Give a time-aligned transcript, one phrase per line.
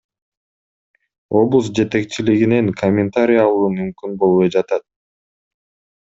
[1.39, 4.85] Облус жетекчилигинен комментарий алуу мүмкүн болбой жатат.